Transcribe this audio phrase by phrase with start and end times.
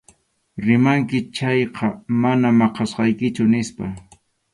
[0.67, 1.85] Rimanki chayqa
[2.21, 3.85] mana maqasaykichu, nispa.